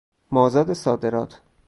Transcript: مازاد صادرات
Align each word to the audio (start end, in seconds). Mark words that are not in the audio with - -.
مازاد 0.31 0.73
صادرات 0.73 1.41